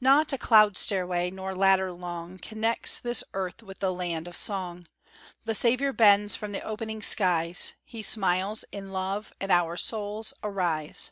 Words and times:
Not 0.00 0.32
a 0.32 0.38
cloud 0.38 0.78
stairway, 0.78 1.28
nor 1.28 1.52
ladder 1.52 1.90
long, 1.90 2.38
Connects 2.38 3.00
this 3.00 3.24
earth 3.34 3.64
with 3.64 3.80
the 3.80 3.92
land 3.92 4.28
of 4.28 4.36
song; 4.36 4.86
The 5.44 5.56
Saviour 5.56 5.92
bends 5.92 6.36
from 6.36 6.52
the 6.52 6.62
opening 6.62 7.02
skies 7.02 7.72
He 7.82 8.00
smiles 8.04 8.64
in 8.70 8.92
love, 8.92 9.32
and 9.40 9.50
our 9.50 9.76
souls 9.76 10.32
arise. 10.44 11.10